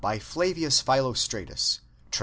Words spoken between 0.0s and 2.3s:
59 FLAVIUS PHILOSTRATUS CAP.